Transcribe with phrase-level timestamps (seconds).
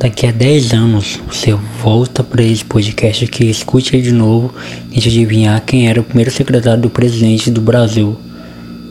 [0.00, 4.52] daqui a 10 anos você volta para esse podcast aqui, escute ele de novo
[4.90, 8.18] e tente adivinhar quem era o primeiro secretário do presidente do Brasil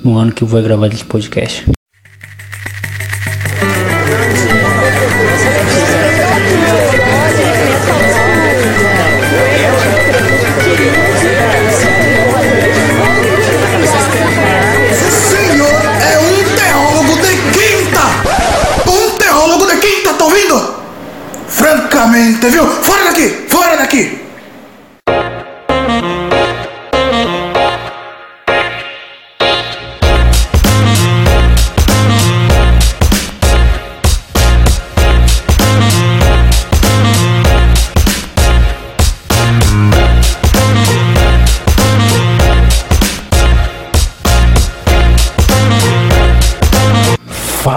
[0.04, 1.79] no ano que vou gravar esse podcast.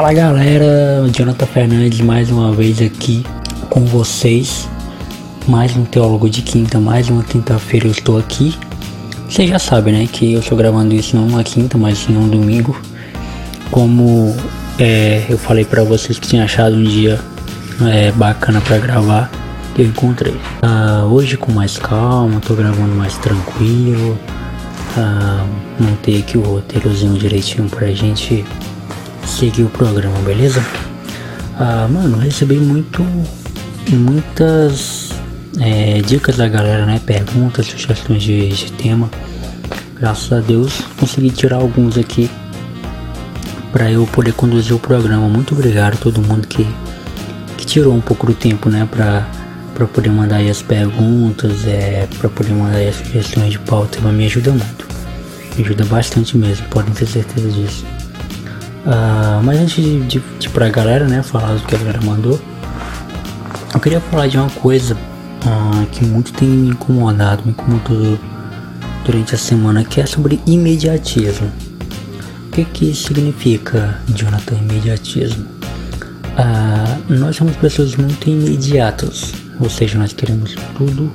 [0.03, 3.25] Fala galera, Jonathan Fernandes mais uma vez aqui
[3.71, 4.69] com vocês.
[5.47, 8.59] Mais um Teólogo de Quinta, mais uma quinta-feira eu estou aqui.
[9.29, 12.29] Você já sabe, né, que eu estou gravando isso não uma quinta, mas sim um
[12.29, 12.77] domingo.
[13.71, 14.35] Como
[14.77, 17.21] é, eu falei pra vocês que tinha achado um dia
[17.83, 19.31] é, bacana pra gravar,
[19.79, 20.35] eu encontrei.
[20.63, 24.19] Ah, hoje com mais calma, tô gravando mais tranquilo.
[24.97, 25.47] Ah,
[25.79, 28.45] montei aqui o roteirozinho direitinho pra gente
[29.27, 30.65] seguir o programa, beleza?
[31.59, 33.03] Ah, mano, recebi muito,
[33.91, 35.11] muitas
[35.61, 37.01] é, dicas da galera, né?
[37.05, 39.11] Perguntas, sugestões de, de tema.
[39.99, 42.29] Graças a Deus consegui tirar alguns aqui
[43.71, 45.29] para eu poder conduzir o programa.
[45.29, 46.67] Muito obrigado a todo mundo que,
[47.57, 48.87] que tirou um pouco do tempo, né?
[48.91, 49.27] Pra,
[49.75, 54.01] pra poder mandar aí as perguntas, é, pra poder mandar aí as sugestões de pauta.
[54.01, 54.87] Me ajuda muito.
[55.57, 57.85] Me ajuda bastante mesmo, podem ter certeza disso.
[58.85, 62.41] Ah, mas antes de, de, de pra galera, né, falar do que a galera mandou,
[63.73, 64.97] eu queria falar de uma coisa
[65.47, 68.19] ah, que muito tem me incomodado, me incomodou
[69.05, 71.51] durante a semana, que é sobre imediatismo.
[72.49, 75.47] O que que significa, Jonathan, imediatismo?
[76.37, 81.11] Ah, nós somos pessoas muito imediatas, ou seja, nós queremos tudo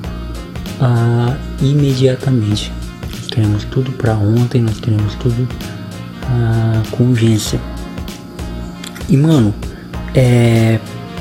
[1.62, 2.72] imediatamente.
[3.12, 5.48] Nós queremos tudo para ontem, nós queremos tudo
[6.30, 7.60] ah, com urgência.
[9.10, 9.54] E mano,
[10.14, 10.80] é,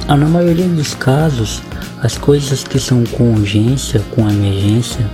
[0.08, 1.62] na maioria dos casos,
[2.02, 5.04] as coisas que são com urgência, com emergência,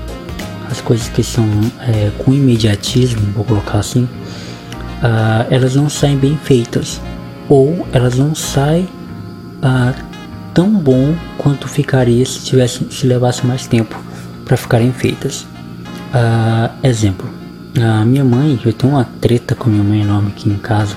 [0.70, 1.46] as coisas que são
[1.80, 4.08] é, com imediatismo, vou colocar assim,
[5.02, 7.00] ah, elas não saem bem feitas
[7.48, 8.88] ou elas não saem
[9.60, 9.92] ah,
[10.54, 14.00] tão bom quanto ficaria se tivesse se levasse mais tempo
[14.44, 15.46] para ficarem feitas.
[16.14, 17.28] Ah, exemplo,
[17.80, 20.94] a minha mãe, eu tenho uma treta com minha mãe enorme aqui em casa.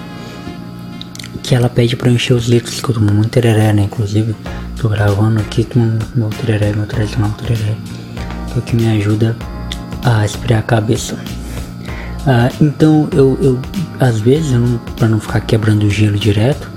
[1.42, 3.84] Que ela pede pra eu encher os litros que eu tomo muito tereré, né?
[3.84, 4.36] Inclusive,
[4.82, 7.76] tô gravando aqui com meu tereré, meu tradicional tereré.
[8.52, 9.36] Que o que me ajuda
[10.04, 11.18] a esfriar a cabeça.
[12.28, 13.60] Ah, então, eu, eu,
[14.00, 16.70] às vezes, eu não, pra não ficar quebrando o gelo direto,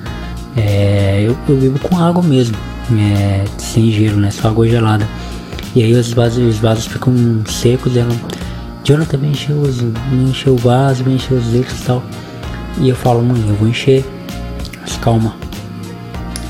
[0.56, 2.56] é, eu, eu bebo com água mesmo.
[2.92, 4.30] É, sem gelo, né?
[4.30, 5.06] Só água gelada.
[5.75, 7.15] E aí os vasos, os vasos ficam
[7.47, 8.15] secos ela
[8.88, 12.03] Jonathan me encheu, os, me encheu o vaso, encheu os litros e tal.
[12.81, 14.03] E eu falo, mãe, eu vou encher.
[14.81, 15.37] Mas calma.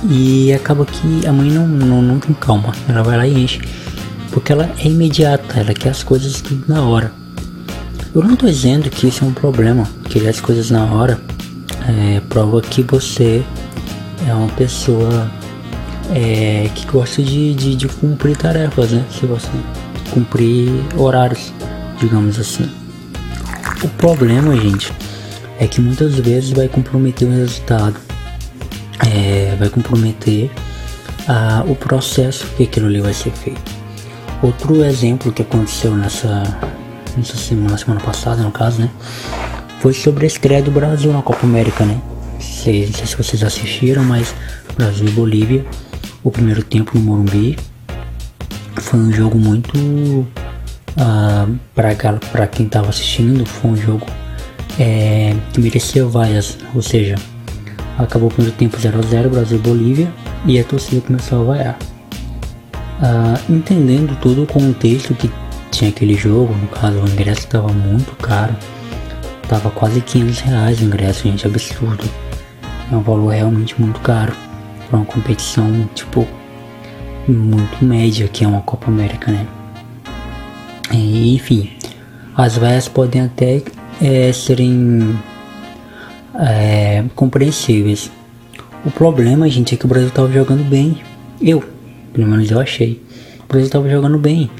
[0.08, 2.72] E acaba que a mãe não, não, não tem calma.
[2.88, 3.60] Ela vai lá e enche.
[4.30, 7.10] Porque ela é imediata, ela quer as coisas tudo na hora.
[8.14, 9.82] Eu não tô dizendo que isso é um problema.
[10.08, 11.20] Querer as coisas na hora
[11.88, 13.42] é, prova que você
[14.28, 15.28] é uma pessoa
[16.14, 19.04] é, que gosta de, de, de cumprir tarefas, né?
[19.10, 19.50] Se você
[20.12, 21.52] cumprir horários
[21.98, 22.70] digamos assim.
[23.82, 24.92] O problema, gente,
[25.58, 27.96] é que muitas vezes vai comprometer o resultado,
[29.06, 30.50] é, vai comprometer
[31.28, 33.78] ah, o processo que aquilo ali vai ser feito.
[34.42, 36.42] Outro exemplo que aconteceu nessa,
[37.16, 38.90] nessa semana, semana passada, no caso, né,
[39.80, 42.00] foi sobre a estreia do Brasil na Copa América, né?
[42.40, 44.34] Sei, não sei se vocês assistiram, mas
[44.76, 45.66] Brasil e Bolívia,
[46.22, 47.58] o primeiro tempo no Morumbi,
[48.76, 50.26] foi um jogo muito
[50.98, 54.06] ah, para quem estava assistindo, foi um jogo
[54.78, 57.14] é, que merecia vaias, ou seja,
[57.96, 60.12] acabou o primeiro tempo 0x0 Brasil e Bolívia
[60.44, 61.78] e a torcida começou a vaiar.
[63.00, 65.30] Ah, entendendo todo o contexto que
[65.70, 68.54] tinha aquele jogo, no caso o ingresso estava muito caro,
[69.48, 72.04] tava quase 500 reais o ingresso, gente, absurdo.
[72.90, 74.32] É um valor realmente muito caro
[74.88, 76.26] para uma competição tipo
[77.28, 79.46] muito média que é uma Copa América, né?
[80.92, 81.70] Enfim,
[82.36, 83.62] as vaias podem até
[84.00, 85.18] é, serem
[86.34, 88.10] é, compreensíveis.
[88.84, 90.98] O problema, gente, é que o Brasil estava jogando bem.
[91.40, 91.62] Eu,
[92.12, 93.02] pelo menos eu achei.
[93.44, 94.50] O Brasil tava jogando bem.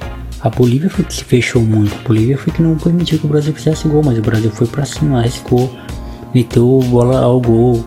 [0.40, 1.94] A Bolívia foi que se fechou muito.
[1.94, 4.66] A Bolívia foi que não permitiu que o Brasil fizesse gol, mas o Brasil foi
[4.66, 5.72] pra cima, arriscou,
[6.34, 7.84] meteu bola ao gol,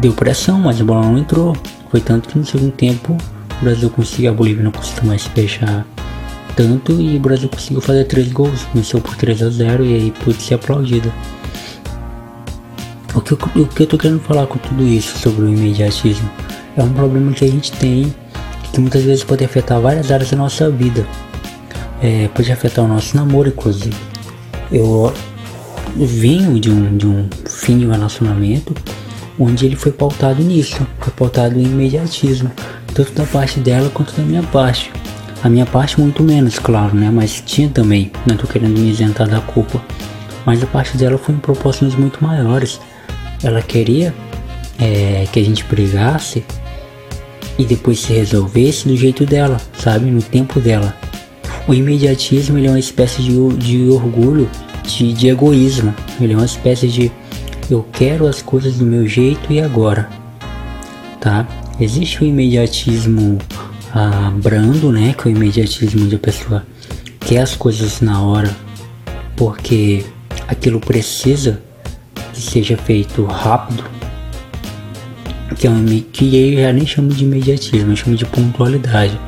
[0.00, 1.56] deu pressão, mas a bola não entrou.
[1.90, 3.16] Foi tanto que no segundo tempo
[3.60, 5.84] o Brasil conseguiu, a Bolívia não conseguiu mais fechar
[6.56, 10.14] tanto e o Brasil conseguiu fazer três gols, venceu por 3 a 0 e aí
[10.24, 11.12] pôde ser aplaudido.
[13.14, 16.30] O que, eu, o que eu tô querendo falar com tudo isso sobre o imediatismo
[16.76, 18.14] é um problema que a gente tem
[18.72, 21.06] que muitas vezes pode afetar várias áreas da nossa vida.
[22.00, 23.96] É, pode afetar o nosso namoro, inclusive.
[24.72, 25.12] Eu
[25.96, 28.74] venho de um, de um fim de um relacionamento
[29.38, 32.50] onde ele foi pautado nisso, foi pautado em imediatismo,
[32.94, 34.92] tanto da parte dela quanto da minha parte.
[35.42, 37.10] A minha parte muito menos, claro, né?
[37.10, 39.82] Mas tinha também, não tô querendo me isentar da culpa.
[40.44, 42.80] Mas a parte dela foi em proporções muito maiores.
[43.42, 44.14] Ela queria
[44.78, 46.44] é, que a gente brigasse
[47.58, 50.10] e depois se resolvesse do jeito dela, sabe?
[50.10, 50.94] No tempo dela.
[51.66, 54.48] O imediatismo ele é uma espécie de, de orgulho,
[54.82, 55.94] de, de egoísmo.
[56.20, 57.12] Ele é uma espécie de
[57.70, 60.08] eu quero as coisas do meu jeito e agora,
[61.20, 61.46] tá?
[61.80, 63.38] Existe o imediatismo
[63.94, 65.14] ah, brando, né?
[65.14, 66.64] Que é o imediatismo de a pessoa
[67.20, 68.54] quer as coisas na hora,
[69.36, 70.04] porque
[70.48, 71.60] aquilo precisa
[72.32, 73.84] que seja feito rápido.
[75.56, 79.18] Que, é um, que eu já nem chamo de imediatismo, eu chamo de pontualidade.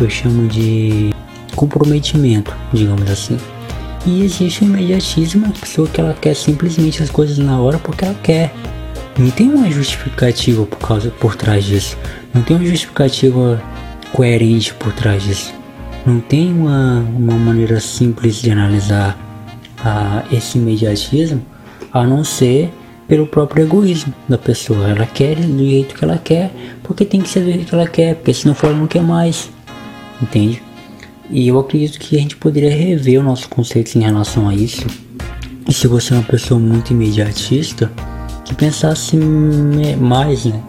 [0.00, 1.10] Eu chamo de
[1.54, 3.36] comprometimento, digamos assim.
[4.06, 8.04] E existe o imediatismo, a pessoa que ela quer simplesmente as coisas na hora porque
[8.04, 8.54] ela quer.
[9.18, 11.96] Não tem uma justificativa por causa por trás disso.
[12.34, 13.62] Não tem uma justificativa
[14.12, 15.54] coerente por trás disso.
[16.06, 19.18] Não tem uma, uma maneira simples de analisar
[19.84, 21.42] a, esse imediatismo
[21.92, 22.72] a não ser
[23.06, 24.88] pelo próprio egoísmo da pessoa.
[24.88, 26.52] Ela quer do jeito que ela quer,
[26.82, 28.86] porque tem que ser do jeito que ela quer, porque se não for ela não
[28.86, 29.50] quer mais.
[30.20, 30.62] Entende?
[31.30, 34.86] E eu acredito que a gente poderia rever o nosso conceito em relação a isso.
[35.68, 37.90] E se você é uma pessoa muito imediatista,
[38.44, 39.16] que pensasse
[40.00, 40.62] mais, né?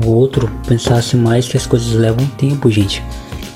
[0.00, 3.02] O outro pensasse mais que as coisas levam tempo, gente.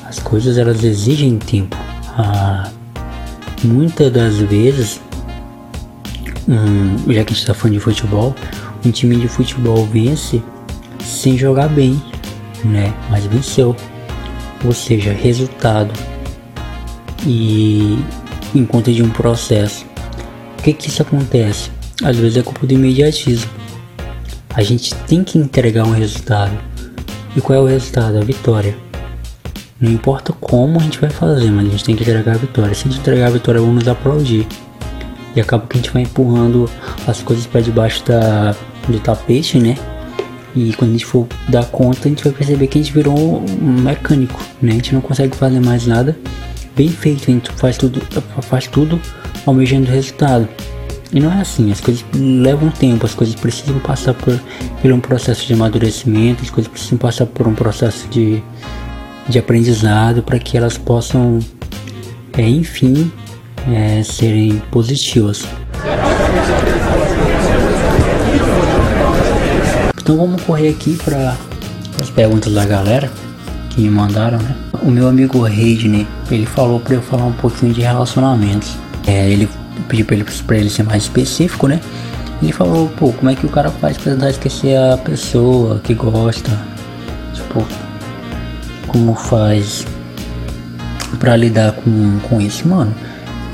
[0.05, 1.77] As coisas elas exigem tempo.
[2.19, 2.71] Ah,
[3.65, 5.01] muitas das vezes,
[6.49, 8.35] hum, já que a gente está falando de futebol,
[8.85, 10.43] um time de futebol vence
[11.01, 12.01] sem jogar bem,
[12.65, 12.93] né?
[13.11, 13.75] Mas venceu.
[14.65, 15.93] Ou seja, resultado.
[17.27, 17.99] E
[18.55, 19.87] em conta de um processo.
[20.59, 21.71] O que que isso acontece?
[22.03, 23.51] Às vezes é culpa do imediatismo.
[24.57, 26.57] A gente tem que entregar um resultado.
[27.37, 28.17] E qual é o resultado?
[28.17, 28.75] A vitória.
[29.79, 32.75] Não importa como a gente vai fazer, mas a gente tem que entregar a vitória.
[32.75, 34.47] Se a gente entregar a vitória, vamos nos aplaudir.
[35.35, 36.71] E acaba que a gente vai empurrando
[37.07, 38.57] as coisas para debaixo da,
[38.89, 39.77] do tapete, né?
[40.55, 43.15] E quando a gente for dar conta, a gente vai perceber que a gente virou
[43.15, 44.73] um mecânico, né?
[44.73, 46.17] A gente não consegue fazer mais nada
[46.75, 48.01] bem feito, a gente faz tudo,
[48.41, 48.99] faz tudo
[49.45, 50.49] almejando resultado.
[51.13, 54.39] E não é assim, as coisas levam tempo, as coisas precisam passar por,
[54.83, 58.43] por um processo de amadurecimento, as coisas precisam passar por um processo de,
[59.29, 61.39] de aprendizado para que elas possam,
[62.37, 63.11] é, enfim,
[63.69, 65.47] é, serem positivas.
[69.97, 71.37] Então vamos correr aqui para
[72.01, 73.11] as perguntas da galera
[73.71, 74.55] que me mandaram, né?
[74.83, 78.77] O meu amigo Reidney, ele falou para eu falar um pouquinho de relacionamentos.
[79.07, 79.49] É, ele
[79.89, 81.81] pediu pra ele, pra ele ser mais específico, né?
[82.43, 85.95] Ele falou, pô, como é que o cara faz pra tentar esquecer a pessoa que
[85.95, 86.51] gosta?
[87.33, 87.67] Tipo,
[88.87, 89.87] como faz
[91.19, 92.95] pra lidar com, com isso, mano?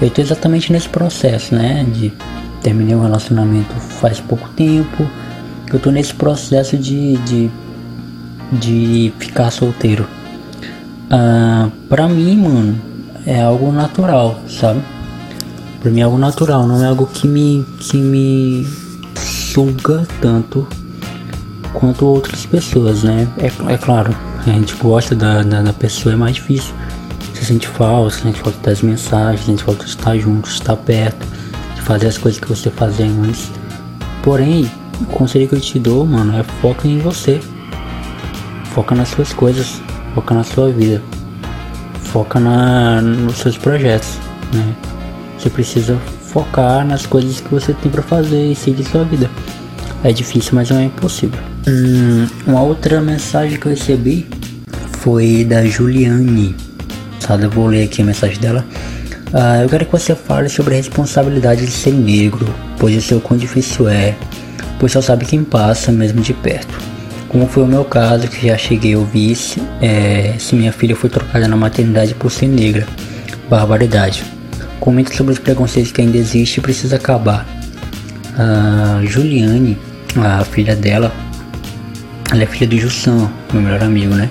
[0.00, 1.86] Eu tô exatamente nesse processo, né?
[1.92, 2.12] De
[2.62, 5.08] terminei um relacionamento faz pouco tempo.
[5.72, 7.50] Eu tô nesse processo de, de
[8.52, 10.06] de ficar solteiro.
[11.10, 12.80] Ah, pra mim, mano,
[13.26, 14.82] é algo natural, sabe?
[15.82, 18.64] Pra mim é algo natural, não é algo que me, que me
[19.16, 20.64] suga tanto
[21.72, 23.26] quanto outras pessoas, né?
[23.36, 24.14] É, é claro,
[24.46, 26.72] a gente gosta da, da, da, pessoa, é mais difícil.
[27.34, 30.76] Você sente falta, você sente falta das mensagens, sente falta de estar junto, de estar
[30.76, 31.26] perto,
[31.74, 33.50] de fazer as coisas que você fazia antes.
[34.22, 34.70] Porém,
[35.00, 37.40] o conselho que eu te dou, mano, é foca em você.
[38.66, 39.82] Foca nas suas coisas,
[40.14, 41.02] foca na sua vida,
[42.04, 44.16] foca na, nos seus projetos,
[44.54, 44.76] né?
[45.42, 49.28] Você precisa focar nas coisas que você tem para fazer e seguir sua vida.
[50.04, 51.40] É difícil, mas não é impossível.
[51.66, 54.28] Hum, uma outra mensagem que eu recebi
[55.00, 56.54] foi da Juliane.
[57.18, 58.64] Sabe, eu vou ler aqui a mensagem dela.
[59.32, 62.46] Ah, eu quero que você fale sobre a responsabilidade de ser negro,
[62.78, 64.14] pois eu sei o quão difícil é,
[64.78, 66.78] pois só sabe quem passa mesmo de perto.
[67.28, 69.36] Como foi o meu caso, que já cheguei a ouvir
[69.80, 72.86] é, se minha filha foi trocada na maternidade por ser negra.
[73.50, 74.22] Barbaridade.
[74.82, 77.46] Comenta sobre os preconceitos que ainda existem e precisa acabar.
[78.36, 79.78] A Juliane,
[80.16, 81.12] a filha dela,
[82.32, 84.28] ela é filha do Jussan, meu melhor amigo, né?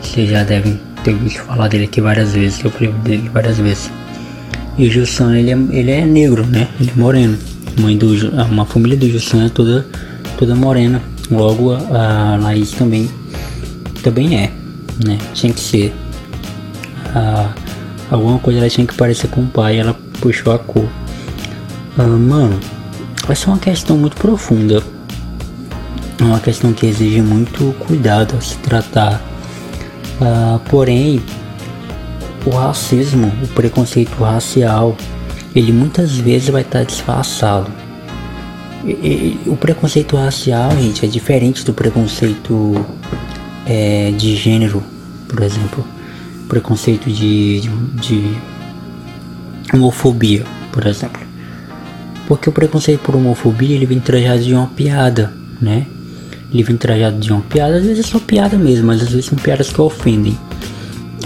[0.00, 3.90] Vocês já devem ter visto falar dele aqui várias vezes, eu primo dele várias vezes.
[4.78, 6.68] E o Jussan, ele é, ele é negro, né?
[6.80, 7.36] Ele é moreno.
[7.80, 8.06] Mãe do,
[8.52, 9.84] uma família do Jussan é toda,
[10.38, 11.02] toda morena.
[11.28, 13.10] Logo a, a Laís também,
[14.00, 14.52] também é,
[15.04, 15.18] né?
[15.34, 15.92] Tinha que ser.
[17.16, 17.52] A,
[18.12, 20.86] alguma coisa ela tinha que parecer com o pai, ela puxou a cor.
[21.96, 22.60] Ah, mano,
[23.28, 24.82] essa é uma questão muito profunda.
[26.20, 29.20] É uma questão que exige muito cuidado se tratar.
[30.20, 31.22] Ah, porém,
[32.44, 34.96] o racismo, o preconceito racial,
[35.54, 37.70] ele muitas vezes vai estar disfarçado.
[38.84, 42.84] E, e, o preconceito racial, gente, é diferente do preconceito
[43.64, 44.82] é, de gênero,
[45.28, 45.84] por exemplo.
[46.52, 48.36] Preconceito de, de, de
[49.72, 51.22] homofobia, por exemplo.
[52.28, 55.86] Porque o preconceito por homofobia ele vem trajado de uma piada, né?
[56.52, 59.24] Ele vem trajado de uma piada, às vezes é só piada mesmo, mas às vezes
[59.24, 60.38] são piadas que ofendem.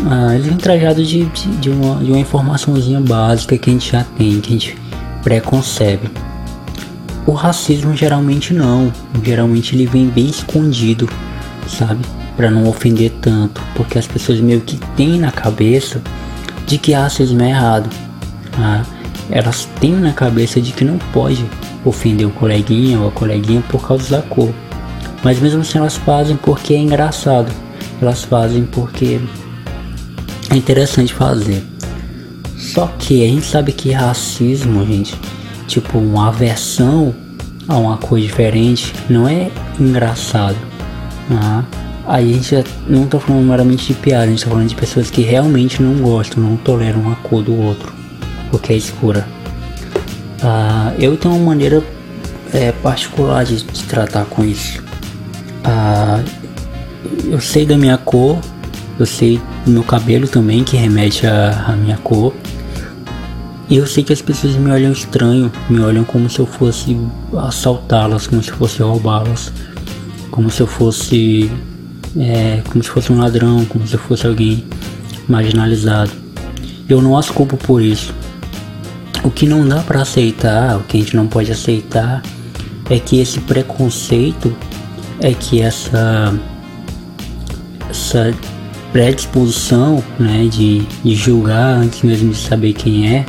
[0.09, 3.90] Ah, ele vem trajado de, de, de, uma, de uma informaçãozinha básica que a gente
[3.90, 4.78] já tem, que a gente
[5.25, 6.09] preconcebe.
[7.26, 8.92] O racismo geralmente não,
[9.25, 11.09] geralmente ele vem bem escondido,
[11.66, 11.99] sabe?
[12.36, 16.02] Para não ofender tanto, porque as pessoas meio que têm na cabeça
[16.66, 17.88] de que racismo é errado.
[18.52, 18.84] Tá?
[19.30, 21.44] Elas têm na cabeça de que não pode
[21.84, 24.52] ofender o coleguinha ou a coleguinha por causa da cor.
[25.24, 27.50] Mas mesmo assim elas fazem porque é engraçado.
[28.00, 29.20] Elas fazem porque
[30.50, 31.64] é interessante fazer.
[32.56, 35.14] Só que a gente sabe que racismo, gente,
[35.66, 37.14] tipo uma aversão
[37.68, 39.50] a uma coisa diferente, não é
[39.80, 40.56] engraçado.
[41.28, 41.64] Né?
[42.06, 44.76] Aí a gente já não tá falando meramente de piada, a gente tá falando de
[44.76, 47.92] pessoas que realmente não gostam, não toleram uma cor do outro,
[48.50, 49.26] porque é escura.
[50.42, 51.82] Ah, eu tenho uma maneira
[52.52, 54.82] é, particular de, de, tratar com isso.
[55.64, 56.22] Ah,
[57.25, 58.38] eu sei da minha cor,
[58.98, 62.32] eu sei do meu cabelo também, que remete à minha cor.
[63.68, 66.96] E eu sei que as pessoas me olham estranho, me olham como se eu fosse
[67.36, 69.52] assaltá-las, como se fosse roubá-las,
[70.30, 71.50] como se eu fosse.
[72.18, 74.64] É, como se fosse um ladrão, como se fosse alguém
[75.28, 76.11] marginalizado.
[76.88, 78.14] Eu não as culpo por isso.
[79.25, 82.23] O que não dá para aceitar, o que a gente não pode aceitar,
[82.88, 84.54] é que esse preconceito,
[85.20, 86.32] é que essa,
[87.90, 88.32] essa
[88.92, 93.26] predisposição né, de, de julgar antes mesmo de saber quem é,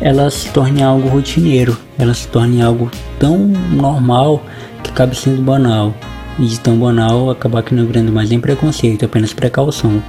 [0.00, 4.42] ela se torne algo rotineiro, ela se torne algo tão normal
[4.82, 5.94] que acaba sendo banal.
[6.40, 10.02] E de tão banal acabar que não virando mais nem preconceito, apenas precaução.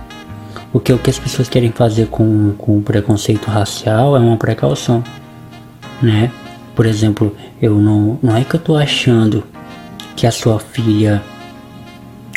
[0.71, 5.03] Porque o que as pessoas querem fazer com, com o preconceito racial é uma precaução,
[6.01, 6.31] né?
[6.73, 9.43] Por exemplo, eu não, não é que eu tô achando
[10.15, 11.21] que a sua filha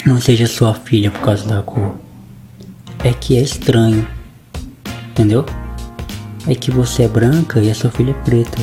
[0.04, 1.94] não seja sua filha por causa da cor.
[3.04, 4.06] É que é estranho,
[5.10, 5.46] entendeu?
[6.46, 8.58] é que você é branca e a sua filha é preta.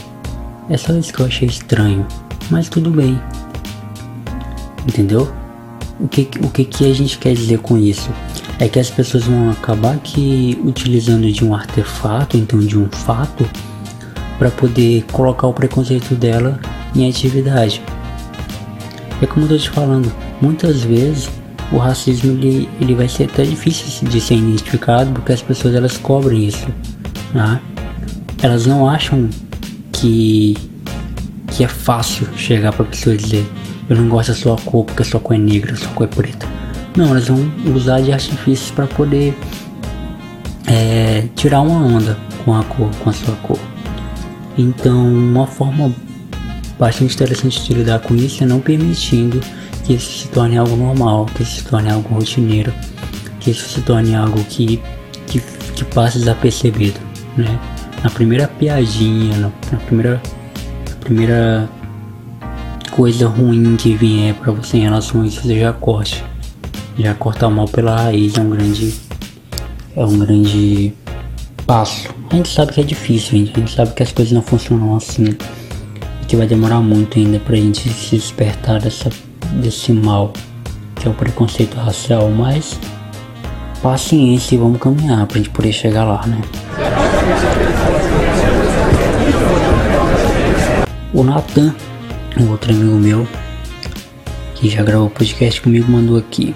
[0.69, 2.05] É só isso que eu achei estranho,
[2.49, 3.19] mas tudo bem.
[4.87, 5.31] Entendeu?
[5.99, 8.09] O que, o que, que a gente quer dizer com isso?
[8.59, 13.47] É que as pessoas vão acabar que utilizando de um artefato, então de um fato,
[14.39, 16.59] para poder colocar o preconceito dela
[16.95, 17.81] em atividade.
[19.21, 20.11] É como eu tô te falando,
[20.41, 21.29] muitas vezes
[21.71, 25.97] o racismo ele, ele vai ser até difícil de ser identificado porque as pessoas elas
[25.97, 26.67] cobrem isso.
[27.33, 27.61] Né?
[28.41, 29.29] elas não acham
[29.91, 30.57] que
[31.47, 33.45] que é fácil chegar para pessoa dizer
[33.89, 36.05] eu não gosto da sua cor porque a sua cor é negra, a sua cor
[36.05, 36.47] é preta.
[36.95, 39.37] Não, elas vão usar de artifícios para poder
[40.67, 43.59] é, tirar uma onda com a cor, com a sua cor.
[44.57, 45.93] Então, uma forma
[46.77, 49.39] bastante interessante de lidar com isso é não permitindo
[49.83, 52.73] que isso se torne algo normal, que isso se torne algo rotineiro,
[53.39, 54.81] que isso se torne algo que,
[55.27, 55.39] que,
[55.75, 56.99] que passe desapercebido,
[57.37, 57.59] né?
[58.03, 60.21] na primeira piadinha, na, na primeira,
[60.89, 61.69] na primeira
[62.91, 66.23] coisa ruim que vier para você em relação a isso, você já corte.
[66.99, 68.93] Já cortar mal pela raiz é um grande.
[69.95, 70.93] É um grande
[71.65, 72.09] passo.
[72.29, 73.51] A gente sabe que é difícil, gente.
[73.55, 75.35] A gente sabe que as coisas não funcionam assim.
[76.21, 79.09] E que vai demorar muito ainda pra gente se despertar dessa,
[79.53, 80.33] desse mal,
[80.95, 82.77] que é o preconceito racial, mas
[83.81, 86.39] paciência e vamos caminhar pra gente poder chegar lá, né?
[91.13, 91.73] O Nathan,
[92.39, 93.27] um outro amigo meu,
[94.55, 96.55] que já gravou podcast comigo, mandou aqui.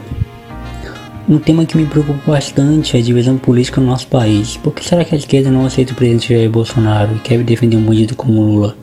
[1.27, 4.57] Um tema que me preocupa bastante é a divisão política no nosso país.
[4.57, 7.77] Por que será que a esquerda não aceita o presidente Jair Bolsonaro e quer defender
[7.77, 8.75] um bandido como Lula?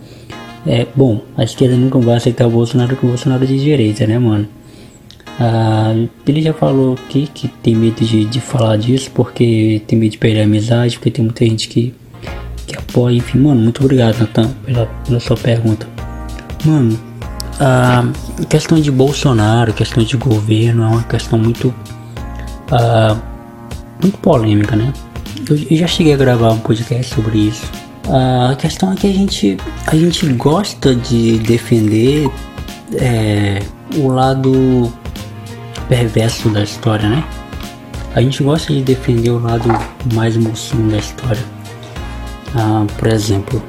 [0.66, 4.06] É, bom, a esquerda nunca vai aceitar o Bolsonaro porque o Bolsonaro é de direita,
[4.06, 4.49] né, mano?
[5.38, 5.94] Ah,
[6.26, 10.18] ele já falou aqui que tem medo de, de falar disso porque tem medo de
[10.18, 11.94] perder a amizade, porque tem muita gente que,
[12.66, 13.16] que apoia.
[13.16, 15.91] Enfim, mano, muito obrigado, Natan, pela, pela sua pergunta.
[16.64, 16.99] Mano,
[17.59, 18.04] a
[18.47, 23.21] questão de Bolsonaro, questão de governo é uma questão muito uh,
[24.00, 24.92] muito polêmica, né?
[25.49, 27.64] Eu, eu, já cheguei a gravar um podcast sobre isso.
[28.07, 32.31] Uh, a questão é que a gente, a gente gosta de defender
[32.95, 33.61] é,
[33.97, 34.92] o lado
[35.88, 37.25] perverso da história, né?
[38.14, 39.69] A gente gosta de defender o lado
[40.14, 41.42] mais mocinho da história.
[42.54, 43.62] Uh, por exemplo,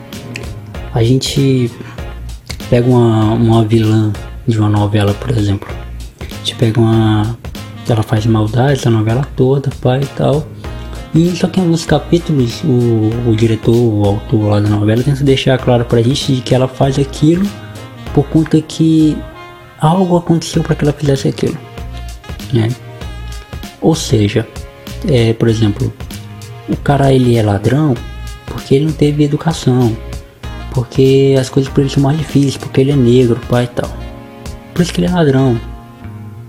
[0.94, 1.72] a gente
[2.74, 4.12] pega uma, uma vilã
[4.48, 5.70] de uma novela, por exemplo.
[6.40, 7.38] Gente pega uma,
[7.88, 10.44] ela faz maldades, a novela toda, pai e tal.
[11.14, 15.24] E só que em alguns capítulos o, o diretor, o autor lá da novela tenta
[15.24, 17.48] deixar claro pra gente de que ela faz aquilo
[18.12, 19.16] por conta que
[19.80, 21.58] algo aconteceu para que ela fizesse aquilo.
[22.52, 22.70] Né?
[23.82, 24.48] Ou seja,
[25.08, 25.94] é, por exemplo,
[26.68, 27.94] o cara ele é ladrão
[28.48, 29.96] porque ele não teve educação,
[30.74, 33.90] porque as coisas para ele são mais difíceis, porque ele é negro, pai e tal.
[34.74, 35.60] Por isso que ele é ladrão,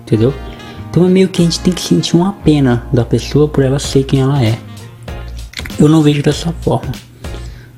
[0.00, 0.32] entendeu?
[0.90, 3.78] Então é meio que a gente tem que sentir uma pena da pessoa por ela
[3.78, 4.58] ser quem ela é.
[5.78, 6.92] Eu não vejo dessa forma.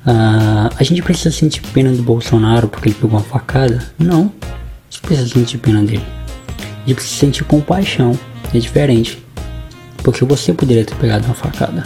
[0.05, 3.83] Uh, a gente precisa sentir pena do Bolsonaro porque ele pegou uma facada?
[3.99, 4.31] Não.
[4.41, 6.05] A gente precisa sentir pena dele.
[6.59, 8.17] A gente precisa sentir compaixão.
[8.53, 9.21] É diferente.
[9.97, 11.83] Porque você poderia ter pegado uma facada.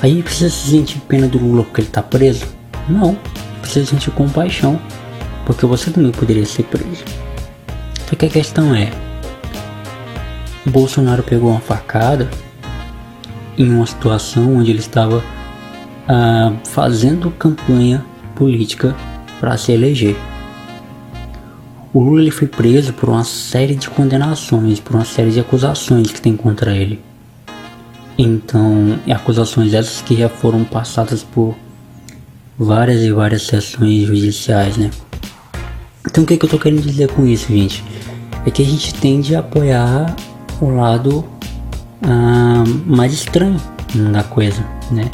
[0.00, 2.53] A gente precisa sentir pena do Lula porque ele tá preso?
[2.88, 3.16] Não.
[3.60, 4.80] Precisa sentir compaixão.
[5.46, 7.04] Porque você também poderia ser preso.
[8.08, 8.90] Só que a questão é,
[10.66, 12.28] Bolsonaro pegou uma facada
[13.58, 15.22] em uma situação onde ele estava
[16.08, 18.94] ah, fazendo campanha política
[19.40, 20.16] para se eleger.
[21.92, 26.10] O Lula ele foi preso por uma série de condenações, por uma série de acusações
[26.10, 27.00] que tem contra ele.
[28.16, 31.54] Então, acusações essas que já foram passadas por
[32.58, 34.90] várias e várias sessões judiciais, né?
[36.06, 37.82] Então, o que, que eu tô querendo dizer com isso, gente?
[38.46, 40.14] É que a gente tende a apoiar
[40.60, 41.24] o lado
[42.02, 43.60] ah, mais estranho
[44.12, 45.10] da coisa, né?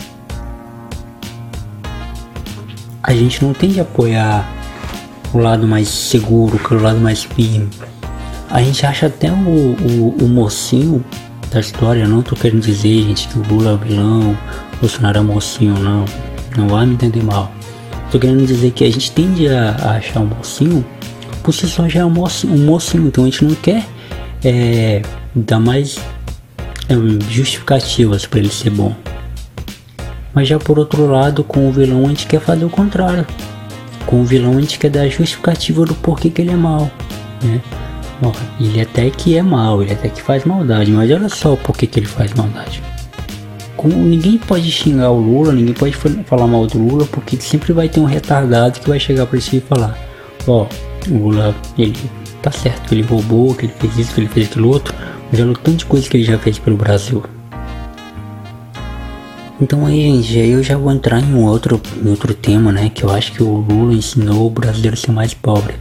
[3.03, 4.49] A gente não tende a apoiar
[5.33, 7.69] o lado mais seguro, que é o lado mais firme.
[8.51, 11.05] A gente acha até o, o, o mocinho
[11.51, 14.37] da história, não tô querendo dizer, gente, que o Lula é vilão,
[14.81, 16.05] Bolsonaro é mocinho, não.
[16.57, 17.51] Não vai me entender mal.
[18.11, 20.85] Tô querendo dizer que a gente tende a, a achar o mocinho
[21.43, 23.85] por si só já é um mocinho, um mocinho, então a gente não quer
[24.45, 25.03] é,
[25.35, 25.99] dá mais
[26.89, 26.95] é,
[27.31, 28.95] justificativas para ele ser bom.
[30.35, 33.27] Mas já por outro lado, com o vilão a gente quer fazer o contrário.
[34.07, 36.91] Com o vilão a gente quer dar justificativa do porquê que ele é mal,
[37.43, 37.61] né?
[38.23, 41.87] Ó, ele até que é mal, ele até que faz maldade, mas olha só porquê
[41.87, 42.83] que ele faz maldade.
[43.81, 47.89] Com, ninguém pode xingar o Lula, ninguém pode falar mal do Lula, porque sempre vai
[47.89, 49.99] ter um retardado que vai chegar para si e falar:
[50.47, 50.67] Ó,
[51.09, 51.97] o Lula, ele
[52.43, 54.95] tá certo que ele roubou, que ele fez isso, que ele fez aquilo outro,
[55.33, 57.25] mas olha o tanto de coisa que ele já fez pelo Brasil.
[59.59, 62.91] Então aí, gente, eu já vou entrar em um outro, em outro tema, né?
[62.91, 65.73] Que eu acho que o Lula ensinou o brasileiro a ser mais pobre.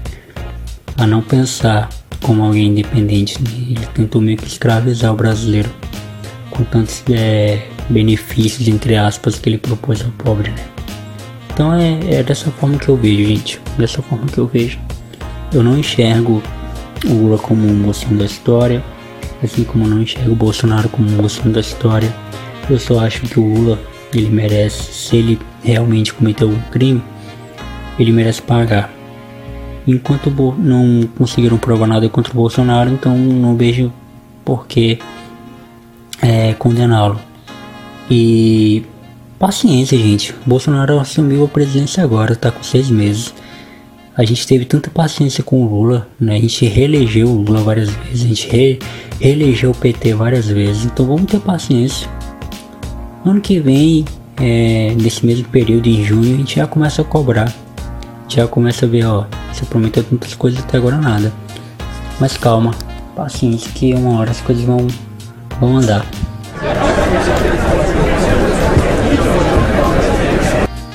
[0.97, 1.89] A não pensar
[2.21, 3.43] como alguém independente.
[3.43, 3.49] Né?
[3.71, 5.69] Ele tentou meio que escravizar o brasileiro.
[6.49, 10.65] Com tantos é, benefícios, entre aspas, que ele propôs ao pobre, né?
[11.52, 13.60] Então é, é dessa forma que eu vejo, gente.
[13.78, 14.80] Dessa forma que eu vejo.
[15.52, 16.41] Eu não enxergo
[17.06, 18.84] o Lula como um mocinho da história,
[19.43, 22.13] assim como eu não enxergo o Bolsonaro como um mocinho da história.
[22.69, 23.80] Eu só acho que o Lula,
[24.13, 27.02] ele merece, se ele realmente cometeu um crime,
[27.97, 28.93] ele merece pagar.
[29.88, 33.91] Enquanto não conseguiram provar nada contra o Bolsonaro, então não vejo
[34.45, 34.99] por que
[36.21, 37.19] é, condená-lo.
[38.10, 38.84] E
[39.38, 40.34] paciência, gente.
[40.45, 43.34] Bolsonaro assumiu a presidência agora, tá com seis meses.
[44.17, 46.36] A gente teve tanta paciência com o Lula, né?
[46.36, 48.80] A gente reelegeu o Lula várias vezes, a gente re
[49.19, 52.10] reelegeu o PT várias vezes, então vamos ter paciência.
[53.26, 54.06] Ano que vem,
[54.38, 57.54] é, nesse mesmo período, em junho, a gente já começa a cobrar.
[58.28, 61.34] Já começa a ver, ó, você prometeu tantas coisas até agora nada.
[62.19, 62.74] Mas calma,
[63.15, 64.88] paciência que uma hora as coisas vão,
[65.60, 66.06] vão andar.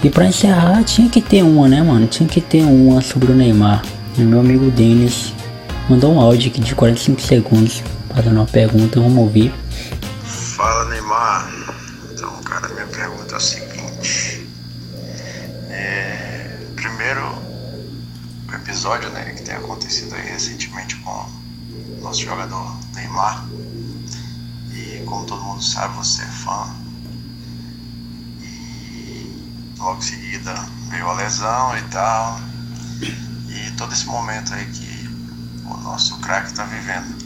[0.04, 2.06] E pra encerrar, tinha que ter uma, né, mano?
[2.06, 3.82] Tinha que ter uma sobre o Neymar.
[4.18, 5.32] meu amigo Denis
[5.88, 7.82] mandou um áudio aqui de 45 segundos
[8.14, 9.50] fazendo uma pergunta, vamos ouvir.
[10.22, 11.50] Fala Neymar.
[12.12, 14.46] Então, cara, minha pergunta é o seguinte.
[15.70, 17.22] É, primeiro,
[18.46, 23.46] o episódio né, que tem acontecido aí recentemente com o nosso jogador Neymar.
[24.70, 26.83] E como todo mundo sabe, você é fã.
[29.78, 30.54] Logo em seguida
[30.90, 32.40] veio a lesão e tal.
[33.48, 35.08] E todo esse momento aí que
[35.64, 37.16] o nosso craque está vivendo.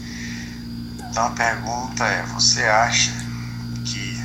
[1.09, 3.11] Então a pergunta é: você acha
[3.85, 4.23] que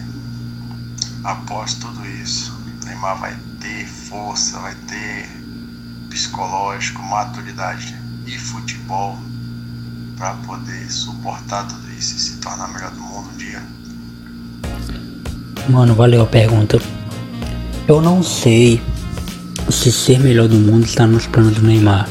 [1.23, 5.29] após tudo isso, Neymar vai ter força, vai ter
[6.11, 9.19] psicológico, maturidade e futebol
[10.17, 13.63] para poder suportar tudo isso e se tornar melhor do mundo um dia?
[15.69, 16.79] Mano, valeu a pergunta.
[17.87, 18.81] Eu não sei
[19.69, 22.09] se ser melhor do mundo está nos planos do Neymar.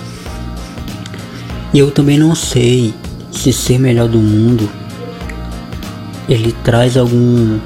[1.73, 2.93] E eu também não sei
[3.31, 4.69] se ser melhor do mundo
[6.29, 7.59] ele traz algum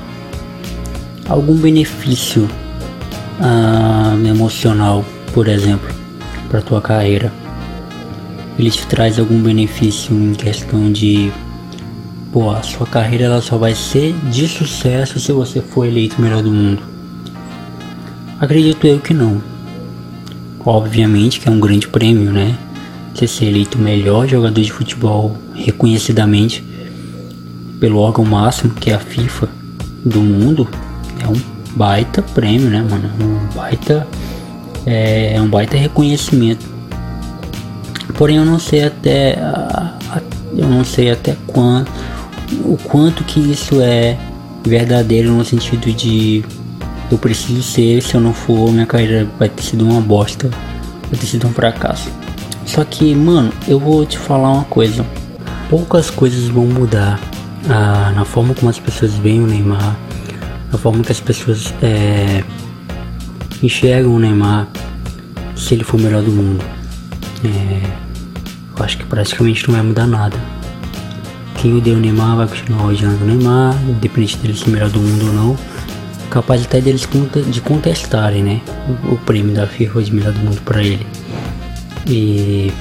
[1.27, 2.49] algum benefício
[3.39, 5.93] uh, emocional, por exemplo,
[6.49, 7.31] para tua carreira.
[8.57, 11.31] Ele te traz algum benefício em questão de
[12.31, 16.41] pô, a sua carreira ela só vai ser de sucesso se você for eleito melhor
[16.41, 16.96] do mundo.
[18.39, 19.41] Acredito eu que não.
[20.65, 22.57] Obviamente que é um grande prêmio, né?
[23.13, 26.63] Você ser eleito melhor jogador de futebol reconhecidamente
[27.79, 29.49] pelo órgão máximo que é a FIFA
[30.05, 30.67] do mundo
[31.19, 31.41] é um
[31.75, 33.09] baita prêmio, né, mano?
[33.19, 34.07] É um baita
[34.85, 36.65] é, é um baita reconhecimento.
[38.17, 40.21] Porém, eu não sei até a, a,
[40.55, 41.91] eu não sei até quanto
[42.63, 44.17] o quanto que isso é
[44.65, 46.43] verdadeiro no sentido de
[47.09, 50.49] eu preciso ser, se eu não for, minha carreira vai ter sido uma bosta,
[51.09, 52.09] vai ter sido um fracasso.
[52.65, 55.05] Só que, mano, eu vou te falar uma coisa.
[55.69, 57.19] Poucas coisas vão mudar
[57.69, 59.97] ah, na forma como as pessoas veem o Neymar,
[60.71, 62.43] na forma que as pessoas é,
[63.63, 64.67] enxergam o Neymar
[65.55, 66.63] se ele for o melhor do mundo.
[67.43, 67.81] É,
[68.77, 70.37] eu acho que praticamente não vai mudar nada.
[71.55, 74.99] Quem odeia o Neymar vai continuar odiando o Neymar, independente dele ser o melhor do
[74.99, 75.57] mundo ou não.
[76.29, 77.07] Capaz até deles
[77.47, 78.61] de contestarem, né?
[79.09, 81.05] O, prêmio da FIFA de melhor do mundo para ele.
[82.05, 82.71] E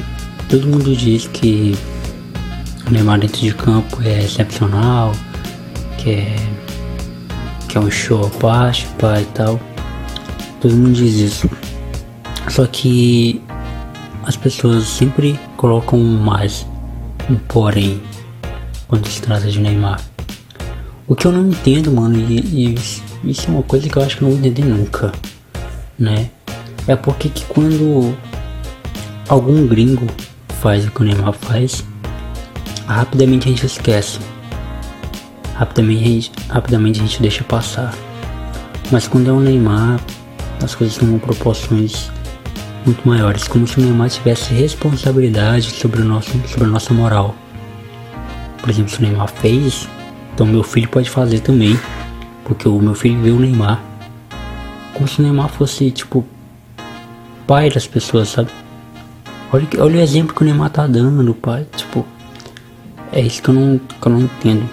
[0.49, 1.77] todo mundo diz que
[2.87, 5.13] o Neymar dentro de campo é excepcional,
[5.99, 6.37] que é,
[7.69, 9.61] que é um show à parte, pá, e tal.
[10.61, 11.51] Todo mundo diz isso.
[12.49, 13.43] Só que
[14.25, 16.67] as pessoas sempre colocam um mais,
[17.31, 18.01] um porém,
[18.89, 20.01] quando se trata de Neymar.
[21.09, 22.75] O que eu não entendo, mano, e, e
[23.27, 25.13] isso é uma coisa que eu acho que não vou entender nunca,
[25.99, 26.31] né?
[26.87, 28.17] É porque que quando
[29.29, 30.07] algum gringo
[30.61, 31.85] faz o que o Neymar faz,
[32.87, 34.19] rapidamente a gente esquece.
[35.55, 37.93] Rapidamente a gente, rapidamente a gente deixa passar.
[38.93, 40.01] Mas quando é o Neymar,
[40.63, 42.11] as coisas tomam proporções
[42.85, 47.35] muito maiores, como se o Neymar tivesse responsabilidade sobre, o nosso, sobre a nossa moral.
[48.61, 49.89] Por exemplo, se o Neymar fez,
[50.35, 51.77] então meu filho pode fazer também,
[52.47, 53.83] porque o meu filho vê o Neymar.
[54.95, 56.25] Como se o Neymar fosse, tipo,
[57.47, 58.51] pai das pessoas, sabe?
[59.53, 61.67] Olha, olha o exemplo que o Neymar tá dando, pai.
[61.77, 62.07] Tipo,
[63.13, 64.69] é isso que eu não, que eu não entendo.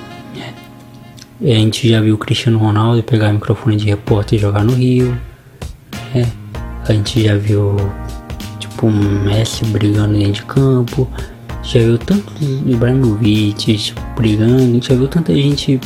[1.42, 4.64] É, a gente já viu o Cristiano Ronaldo pegar o microfone de repórter e jogar
[4.64, 5.18] no Rio.
[6.16, 6.26] É,
[6.88, 7.76] a gente já viu
[8.60, 11.10] tipo um Messi brigando dentro de campo.
[11.64, 14.56] Já viu tantos Ibrahimovic tipo, brigando.
[14.56, 15.80] A gente já viu tanta gente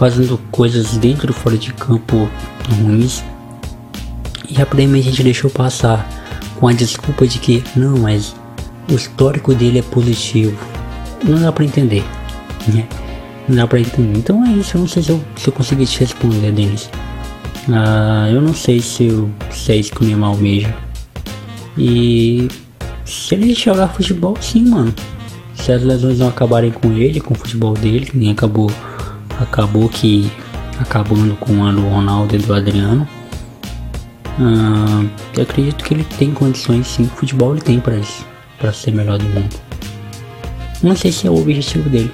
[0.00, 2.26] fazendo coisas dentro e fora de campo
[2.82, 3.22] ruins.
[4.48, 6.08] E a prêmio a gente deixou passar
[6.58, 8.34] com a desculpa de que não, mas
[8.90, 10.56] o histórico dele é positivo.
[11.22, 12.02] Não dá pra entender,
[12.68, 12.88] né?
[13.46, 14.18] Não dá pra entender.
[14.18, 16.88] Então é isso, eu não sei se eu, se eu consegui te responder, Denis.
[17.68, 20.74] Ah, eu não sei se, eu, se é isso que o Neymar almeja.
[21.76, 22.48] E
[23.04, 24.94] se ele jogar futebol, sim, mano.
[25.54, 28.70] Se as lesões não acabarem com ele, com o futebol dele, que nem acabou,
[29.40, 30.30] acabou que
[30.78, 33.08] acabando com a do Ronaldo e do Adriano.
[34.38, 38.26] Uh, eu acredito que ele tem condições sim, o futebol ele tem para isso,
[38.58, 39.54] para ser melhor do mundo.
[40.82, 42.12] Não sei se é o objetivo dele.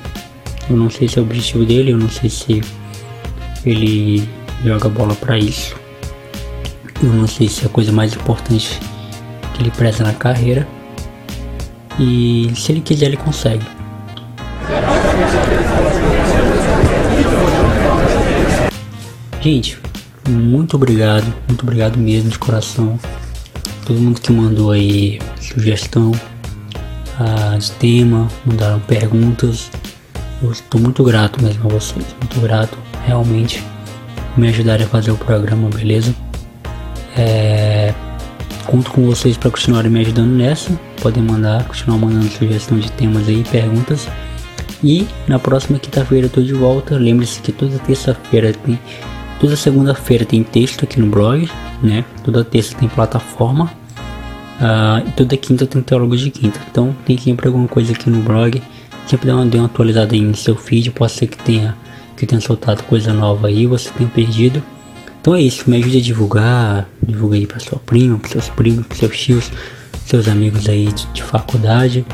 [0.69, 2.61] Eu não sei se é o objetivo dele, eu não sei se
[3.65, 4.29] ele
[4.65, 5.77] joga bola para isso.
[7.01, 8.81] Eu não sei se é a coisa mais importante
[9.55, 10.67] que ele preza na carreira.
[11.99, 13.76] E se ele quiser ele consegue.
[19.47, 19.79] Gente,
[20.29, 22.99] muito obrigado, muito obrigado mesmo de coração.
[23.87, 26.11] Todo mundo que mandou aí sugestão.
[27.17, 29.71] ah, de tema, mandaram perguntas.
[30.43, 33.63] Eu estou muito grato mesmo a vocês, muito grato, realmente,
[34.37, 36.13] me ajudarem a fazer o programa, beleza?
[37.17, 37.95] É,
[38.67, 40.73] conto com vocês para continuarem me ajudando nessa.
[41.01, 44.09] Podem mandar, continuar mandando sugestão de temas aí, perguntas.
[44.83, 46.97] E na próxima quinta-feira eu tô de volta.
[46.97, 48.77] Lembre-se que toda terça-feira tem.
[49.41, 51.49] Toda segunda-feira tem texto aqui no blog,
[51.83, 52.05] né?
[52.25, 53.71] Toda terça tem plataforma.
[54.57, 56.59] Uh, e toda quinta tem teólogo de quinta.
[56.71, 58.63] Então tem sempre alguma coisa aqui no blog.
[59.07, 60.91] Sempre dá uma, dê uma atualizada no seu feed.
[60.91, 61.77] Pode ser que tenha,
[62.17, 64.63] que tenha soltado coisa nova aí, você tenha perdido.
[65.21, 68.87] Então é isso, me ajude a divulgar, divulga aí para sua prima, para seus primos,
[68.87, 69.51] para seus tios,
[70.05, 72.07] seus amigos aí de, de faculdade.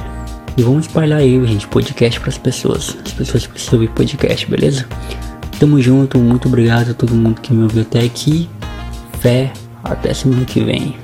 [0.56, 2.96] E vamos espalhar aí, gente, podcast para as pessoas.
[3.04, 4.86] As pessoas precisam ouvir podcast, beleza?
[5.62, 8.50] Tamo junto, muito obrigado a todo mundo que me ouviu até aqui.
[9.20, 9.52] Fé,
[9.84, 10.96] até semana que vem.